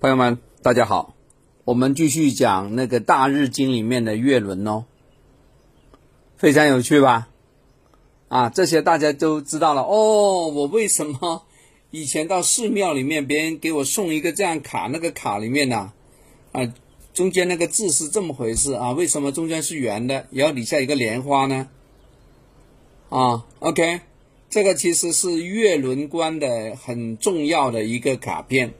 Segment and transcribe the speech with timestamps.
[0.00, 1.14] 朋友们，大家好，
[1.66, 4.86] 我们继续讲那个《大日经》里面的月轮哦，
[6.38, 7.28] 非常有趣吧？
[8.30, 10.48] 啊，这些大家都知道了哦。
[10.48, 11.44] 我为什么
[11.90, 15.92] 以前到寺庙里面，别人给我送一个这样卡，那个卡里面呢，
[16.52, 16.72] 啊，
[17.12, 18.92] 中间那个字是这么回事啊？
[18.92, 21.68] 为什么中间是圆的，然后底下一个莲花呢？
[23.10, 24.00] 啊，OK，
[24.48, 28.72] 这个其实是月轮观的很重要的一个卡片。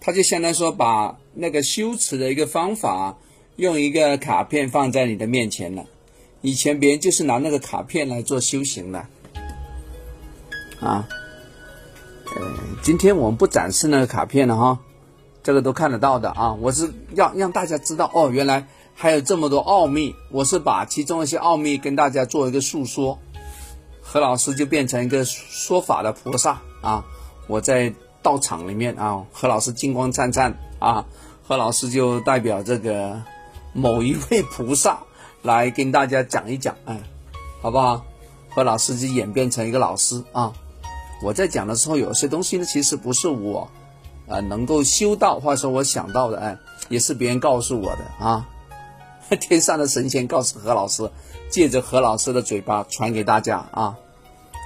[0.00, 3.18] 他就相当于说，把那个修持的一个方法，
[3.56, 5.84] 用一个卡片放在你的面前了。
[6.40, 9.06] 以前别人就是拿那个卡片来做修行的，
[10.80, 11.06] 啊，
[12.34, 12.42] 呃，
[12.82, 14.78] 今天我们不展示那个卡片了哈，
[15.42, 16.54] 这个都看得到的啊。
[16.54, 20.14] 我是要让大家知道哦，原来还有这么多奥秘。
[20.30, 23.18] 我是把其中一些奥秘跟大家做一个诉说。
[24.00, 27.04] 何老师就变成一个说法的菩萨啊，
[27.46, 27.92] 我在。
[28.22, 31.04] 道场里面啊，何老师金光灿灿啊，
[31.46, 33.22] 何老师就代表这个
[33.72, 35.00] 某一位菩萨
[35.42, 37.00] 来跟大家讲一讲，哎，
[37.62, 38.04] 好不好？
[38.50, 40.52] 何老师就演变成一个老师啊。
[41.22, 43.70] 我在讲的时候，有些东西呢，其实不是我
[44.28, 46.58] 啊能够修到，或者说我想到的，哎，
[46.88, 48.48] 也是别人告诉我的啊。
[49.40, 51.08] 天上的神仙告诉何老师，
[51.48, 53.96] 借着何老师的嘴巴传给大家啊，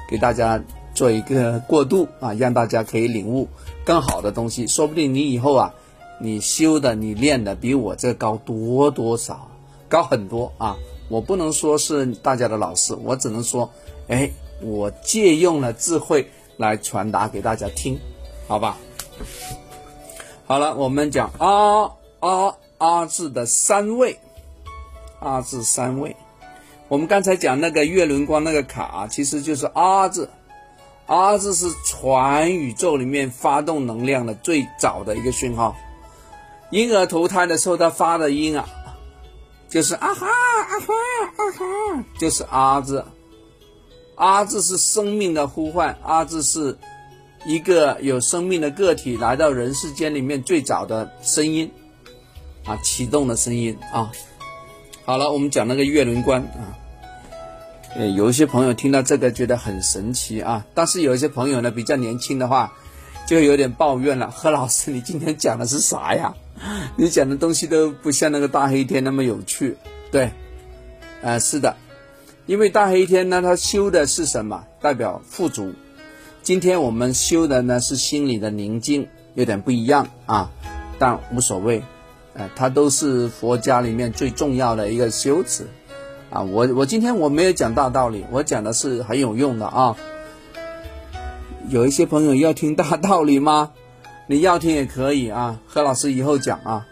[0.08, 0.60] 给大家。
[0.94, 3.48] 做一个过渡啊，让大家可以领悟
[3.84, 4.66] 更好的东西。
[4.66, 5.74] 说不定你以后啊，
[6.20, 9.50] 你修的、你练的比我这高多多少，
[9.88, 10.76] 高很多啊！
[11.08, 13.70] 我不能说是大家的老师，我只能说，
[14.08, 14.30] 哎，
[14.62, 17.98] 我借用了智慧来传达给大家听，
[18.48, 18.78] 好吧？
[20.46, 24.18] 好了，我们讲阿阿阿字的三位，
[25.20, 26.16] 阿字三位。
[26.88, 30.28] 我们刚才讲那个月轮光那个卡，其实就是阿字。
[31.06, 35.76] 阿字是全宇宙里面发动能量的最早的一个讯号。
[36.70, 38.66] 婴儿投胎的时候，他发的音啊，
[39.68, 40.94] 就是啊哈啊哈
[41.36, 43.04] 啊哈，就是阿字。
[44.16, 46.78] 阿字是生命的呼唤，阿字是
[47.44, 51.70] 一个有生命的个体来到人世间里面最早的声音
[52.64, 54.10] 啊，启动的声音啊。
[55.04, 56.78] 好了，我们讲那个月轮观啊。
[57.96, 62.72] 呃，有一些朋友听到这个觉得很神奇啊，但是有一些朋友呢比较年轻的话，
[63.26, 64.30] 就有点抱怨了。
[64.30, 66.34] 何老师，你今天讲的是啥呀？
[66.98, 69.76] 你讲的东西都不像那个大黑天那么有趣。
[70.10, 70.32] 对，
[71.22, 71.76] 呃，是的，
[72.46, 74.64] 因为大黑天呢，它修的是什么？
[74.80, 75.72] 代表富足。
[76.42, 80.50] 今天我们修的呢是心里的宁静，有点不一样啊，
[80.98, 81.82] 但无所谓，
[82.34, 85.68] 呃，它都是佛家里面最重要的一个修持。
[86.34, 89.96] 啊，我我今天我没有讲大道理，我讲的是很有用的啊。
[91.68, 93.70] 有一些朋友要听大道理吗？
[94.26, 95.60] 你要听也可以啊。
[95.64, 96.84] 何老师以后讲啊，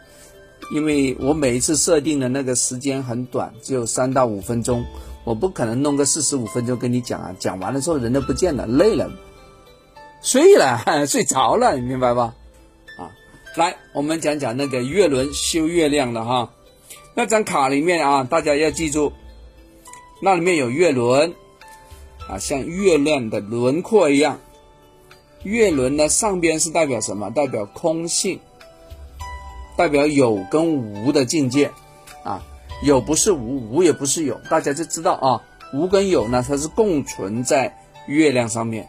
[0.72, 4.84] 因为我每一次设定的那个时间很短，只有三到五分钟，
[5.24, 7.34] 我不可能弄个四十五分钟跟你讲啊。
[7.40, 9.10] 讲完了之后人都不见了，累了，
[10.22, 12.32] 睡了， 睡着了，你明白吧？
[12.96, 13.10] 啊，
[13.56, 16.48] 来，我们讲讲那个月轮修月亮的哈，
[17.16, 19.12] 那张卡里面啊，大家要记住。
[20.24, 21.34] 那里面有月轮，
[22.28, 24.38] 啊，像月亮的轮廓一样。
[25.42, 27.28] 月轮呢，上边是代表什么？
[27.30, 28.38] 代表空性，
[29.76, 31.72] 代表有跟无的境界。
[32.22, 32.40] 啊，
[32.84, 35.42] 有不是无，无也不是有，大家就知道啊。
[35.74, 38.88] 无跟有呢，它是共存在月亮上面。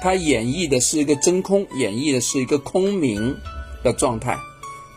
[0.00, 3.36] 它演绎的是一个真空，演绎的是一个空明
[3.84, 4.38] 的状态，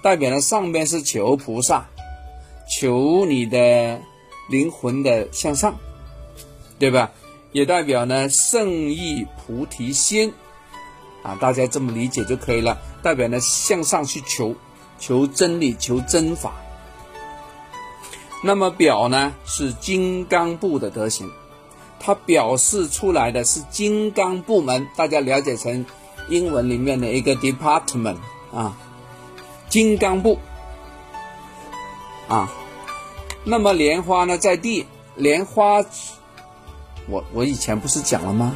[0.01, 1.89] 代表了上边是求菩萨，
[2.69, 3.99] 求你的。
[4.49, 5.77] 灵魂的向上，
[6.79, 7.11] 对吧？
[7.51, 10.33] 也代表呢圣意菩提心
[11.21, 12.77] 啊，大家这么理解就可以了。
[13.03, 14.55] 代表呢向上去求，
[14.97, 16.53] 求真理，求真法。
[18.41, 21.29] 那么表呢是金刚部的德行，
[21.99, 25.85] 它表示出来的是金刚部门，大家了解成
[26.29, 28.17] 英文里面的一个 department
[28.53, 28.77] 啊，
[29.67, 30.39] 金刚部
[32.29, 32.49] 啊。
[33.43, 34.85] 那么莲花呢，在地
[35.15, 35.83] 莲花，
[37.07, 38.55] 我我以前不是讲了吗？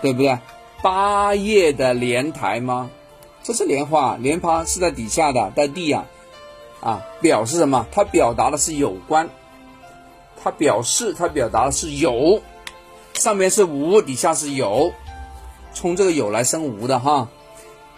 [0.00, 0.36] 对不对？
[0.82, 2.90] 八叶的莲台吗？
[3.44, 6.04] 这是莲花，莲花是在底下的，在地呀，
[6.80, 7.86] 啊，表示什么？
[7.92, 9.28] 它表达的是有关，
[10.42, 12.42] 它表示它表达的是有，
[13.14, 14.92] 上面是无，底下是有，
[15.72, 17.28] 从这个有来生无的哈，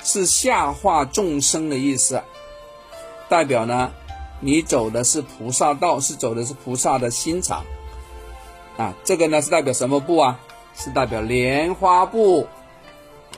[0.02, 2.22] 是下化众生的意思，
[3.30, 3.90] 代表呢。
[4.44, 7.64] 你走的是菩萨道，是走的是菩萨的心肠，
[8.76, 10.38] 啊，这个呢是代表什么部啊？
[10.76, 12.46] 是代表莲花部，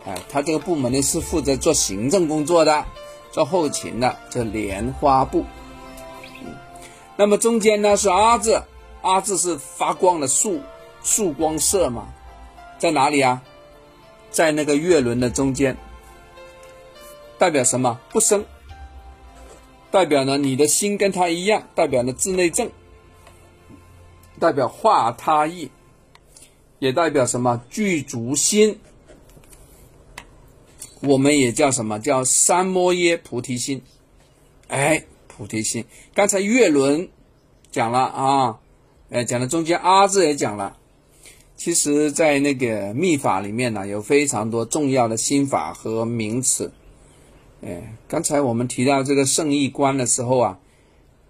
[0.04, 2.84] 哎，他这个部门呢是负责做行政工作的，
[3.30, 5.44] 做后勤的，这莲花部。
[7.14, 8.60] 那么中间呢是阿字，
[9.02, 10.60] 阿字是发光的束
[11.04, 12.08] 束光色嘛，
[12.78, 13.40] 在哪里啊？
[14.32, 15.76] 在那个月轮的中间，
[17.38, 17.96] 代表什么？
[18.10, 18.44] 不生，
[19.96, 22.70] 代表呢你的心跟他一样，代表呢自内正，
[24.38, 25.70] 代表化他意，
[26.80, 27.62] 也代表什么？
[27.70, 28.78] 具足心。
[31.00, 33.80] 我们也叫什么叫三摩耶菩提心？
[34.68, 35.02] 哎。
[35.28, 35.84] 菩提心，
[36.14, 37.08] 刚才月轮
[37.70, 38.58] 讲了啊，
[39.10, 40.76] 呃，讲的中间阿字也讲了。
[41.56, 46.70] 其实，在那个密法里面呢，有非常多重要的心法和名词。
[47.62, 50.58] 哎，刚才我们提到这个胜义观的时候啊，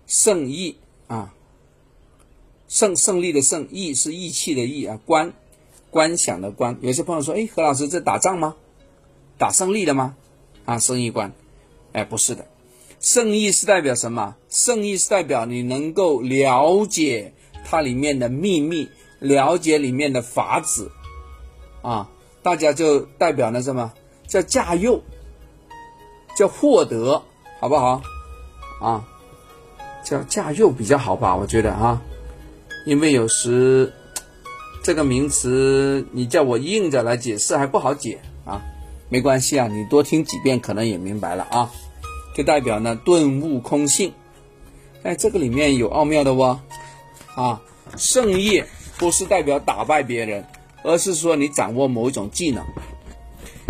[0.06, 0.76] 胜义
[1.06, 1.32] 啊，
[2.69, 5.32] 胜胜利的胜，义是义气的义啊，观
[5.90, 6.76] 观想的观。
[6.81, 8.56] 有些朋友说，哎，何老师，这打仗吗？
[9.38, 10.17] 打胜利的吗？
[10.64, 11.32] 啊，胜义观，
[11.93, 12.46] 哎，不是的。
[12.99, 14.37] 圣意是代表什么？
[14.49, 17.34] 圣意是代表你能够了解
[17.64, 18.88] 它里面的秘密，
[19.20, 20.90] 了解里面的法子，
[21.82, 22.11] 啊，
[22.43, 23.93] 大家就代表了什么？
[24.26, 25.02] 叫驾佑，
[26.36, 27.22] 叫获得，
[27.58, 28.02] 好不好？
[28.80, 29.02] 啊，
[30.04, 31.34] 叫驾驭比较好吧？
[31.34, 32.00] 我觉得啊，
[32.84, 33.90] 因为有时
[34.84, 38.60] 这个名词你叫我硬着来解释还不好解啊，
[39.08, 41.70] 没关系啊，你多听几遍可能也明白了啊。
[42.34, 44.12] 就代表呢顿悟空性，
[45.02, 46.60] 哎，这个里面有奥妙的哦，
[47.34, 47.62] 啊，
[47.96, 48.66] 胜业
[48.98, 50.44] 不是代表打败别人，
[50.84, 52.62] 而是说你掌握某一种技能。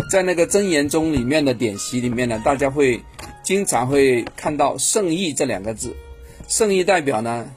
[0.09, 3.01] 在那个真言中里面的典籍里面呢，大家会
[3.43, 5.95] 经常会看到圣意这两个字，
[6.47, 7.49] 圣意代表呢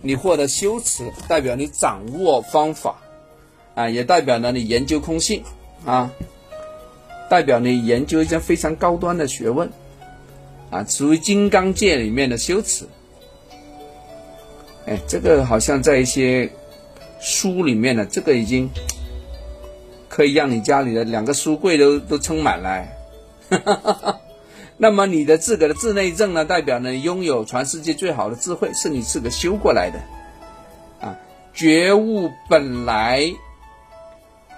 [0.00, 2.96] 你获得修持，代表你掌握方法，
[3.74, 5.42] 啊，也代表呢你研究空性，
[5.84, 6.10] 啊，
[7.28, 9.70] 代表你研究一些非常高端的学问。
[10.70, 12.86] 啊，属于金刚界里面的修持。
[14.86, 16.48] 哎，这个好像在一些
[17.20, 18.70] 书里面呢，这个已经
[20.10, 22.84] 可以让你家里的两个书柜都都撑满了。
[24.76, 31.06] 那么你的自个的自内证呢，代表呢拥有全世界最好的智慧，是你自个修过来的。
[31.06, 31.16] 啊，
[31.54, 33.32] 觉悟本来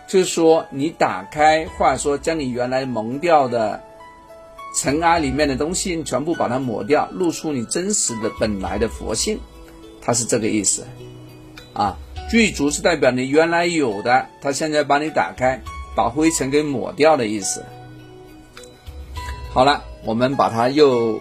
[0.09, 3.81] 就是说你打开，或者说将你原来蒙掉的。
[4.75, 9.39] 尘埃里面的东西全部把它抹掉，露出你真实的本来的佛性，
[10.01, 10.87] 它是这个意思，
[11.75, 11.99] 啊，
[12.33, 15.61] 具足是代表你原来有的，它现在把你打开，
[15.95, 17.63] 把灰尘给抹掉的意思。
[19.53, 21.21] 好了，我们把它又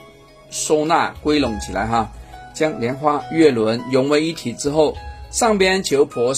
[0.51, 2.09] 收纳归拢起来哈，
[2.53, 4.95] 将莲花月轮融为一体之后，
[5.31, 6.31] 上边求菩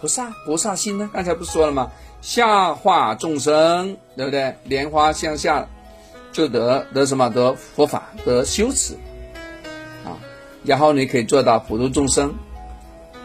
[0.00, 1.10] 菩萨菩萨心呢？
[1.12, 1.90] 刚才不是说了吗？
[2.20, 4.54] 下化众生，对不对？
[4.62, 5.66] 莲花向下。
[6.30, 8.94] 就得得什么得佛法得修持，
[10.04, 10.18] 啊，
[10.64, 12.34] 然后你可以做到普度众生，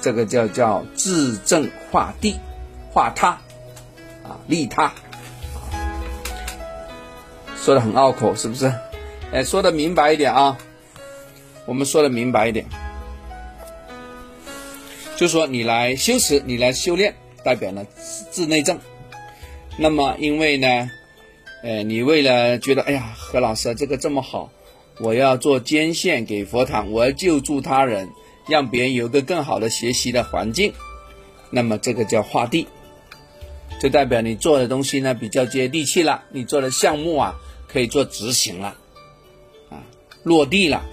[0.02, 2.40] 这个叫叫自正化地
[2.92, 3.30] 化他，
[4.24, 4.94] 啊利他，
[7.58, 8.74] 说的很拗口是不是？
[9.32, 10.58] 哎，说的明白一点啊，
[11.66, 12.66] 我们说的明白一点，
[15.16, 17.14] 就说你来修持，你来修炼，
[17.44, 18.80] 代表了自自内证。
[19.78, 20.90] 那么因为呢？
[21.62, 24.50] 哎，你为了觉得，哎呀，何老师这个这么好，
[25.00, 28.10] 我要做捐献给佛堂，我要救助他人，
[28.50, 30.74] 让别人有个更好的学习的环境，
[31.50, 32.68] 那么这个叫画地，
[33.80, 37.36] 就代表你做的东西呢比较接地气了，你做的项目啊
[37.68, 38.76] 可以做执行了，
[39.70, 39.84] 啊，
[40.24, 40.84] 落地了，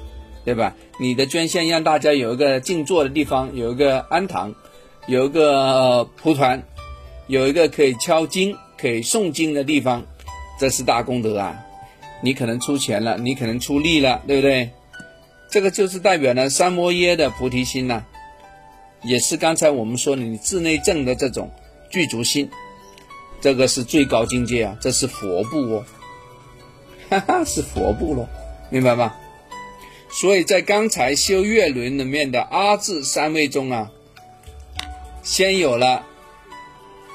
[0.44, 0.76] 对吧？
[1.00, 4.54] 你的捐献让大家有一个静坐的地方，有一个安堂，
[5.06, 6.62] 有一个蒲团，
[7.26, 10.04] 有一个可以敲经、可以诵经的地方。
[10.58, 11.54] 这是大功德啊！
[12.22, 14.70] 你可能出钱了，你可能出力了，对不对？
[15.56, 18.04] 这个就是代表呢三摩耶的菩提心呐，
[19.02, 21.50] 也是刚才我们说你自内证的这种
[21.88, 22.50] 具足心，
[23.40, 24.76] 这个是最高境界啊！
[24.82, 25.84] 这是佛部哦，
[27.08, 28.28] 哈哈，是佛部喽，
[28.68, 29.14] 明白吗？
[30.10, 33.90] 所以在刚才修月轮里面的阿字三位中啊，
[35.22, 36.04] 先有了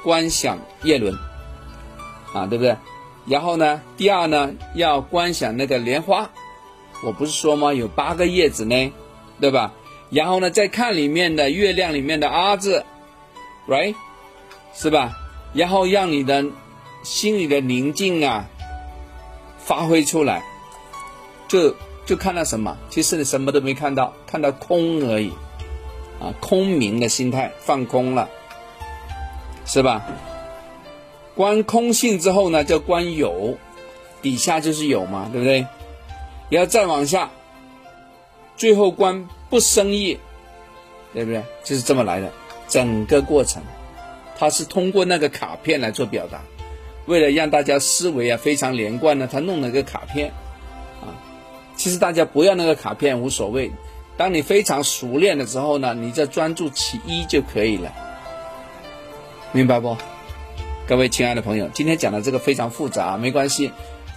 [0.03, 1.15] 观想月轮
[2.33, 2.75] 啊，对不对？
[3.27, 6.31] 然后呢，第二呢，要观想那个莲花，
[7.03, 7.74] 我不是说吗？
[7.74, 8.93] 有八个叶子呢，
[9.39, 9.74] 对吧？
[10.10, 12.86] 然后呢，再看里面的月亮里面的阿字
[13.67, 13.96] ，right，
[14.74, 15.17] 是吧？
[15.53, 16.46] 然后让你的
[17.03, 18.46] 心里的宁静啊
[19.58, 20.43] 发挥出来，
[21.48, 22.77] 就就看到什么？
[22.89, 25.31] 其实你什么都没看到，看到空而已，
[26.20, 28.29] 啊，空明的心态，放空了，
[29.65, 30.05] 是吧？
[31.34, 33.58] 观空性之后呢，叫观有，
[34.22, 35.65] 底下就是有嘛，对不对？
[36.51, 37.31] 然后再往下，
[38.58, 40.20] 最后关不生业，
[41.13, 41.41] 对不对？
[41.63, 42.31] 就是这么来的。
[42.67, 43.63] 整个过程，
[44.38, 46.41] 他是通过那个卡片来做表达，
[47.05, 50.31] 为了让大家思维啊非常连贯呢，他弄了个卡片，
[51.01, 51.15] 啊，
[51.75, 53.72] 其实大家不要那个卡片无所谓，
[54.17, 57.91] 当你非常熟练的时候呢，你就专注其一就可以了，
[59.53, 59.96] 明白不？
[60.88, 63.72] 各位亲爱的朋友，今天讲的这个非常复杂，没关系，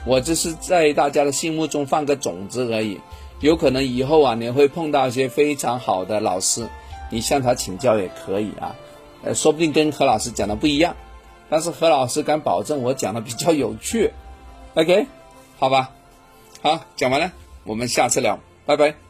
[0.07, 3.01] 我只是在大家的心目中放个种子而已，
[3.41, 6.69] 有可能以后啊你会碰到一些非常好的老师。
[7.11, 8.75] 你向他请教也可以啊，
[9.23, 10.97] 呃，说不定跟何老师讲的不一样，
[11.49, 14.11] 但是何老师敢保证我讲的比较有趣
[14.75, 15.07] ，OK，
[15.59, 15.91] 好吧，
[16.63, 17.31] 好，讲完了，
[17.65, 19.04] 我们下次聊，拜拜。